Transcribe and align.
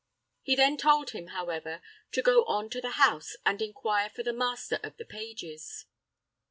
He 0.41 0.55
then 0.55 0.77
told 0.77 1.11
him, 1.11 1.27
however, 1.27 1.79
to 2.13 2.23
go 2.23 2.43
on 2.45 2.71
to 2.71 2.81
the 2.81 2.93
house 2.93 3.35
and 3.45 3.61
inquire 3.61 4.09
for 4.09 4.23
the 4.23 4.33
master 4.33 4.79
of 4.81 4.97
the 4.97 5.05
pages. 5.05 5.85